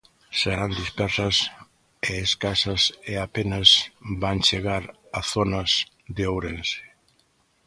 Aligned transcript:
Serán 0.41 0.71
dispersas 0.81 1.35
e 2.09 2.11
escasas 2.27 2.81
e 3.11 3.13
apenas 3.25 3.67
van 4.23 4.39
chegar 4.47 4.83
a 5.19 5.19
zonas 5.31 5.71
de 6.15 6.23
Ourense. 6.33 6.81